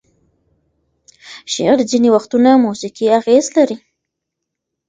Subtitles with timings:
[1.53, 3.77] شعر ځینې وختونه موزیکي اغیز لري.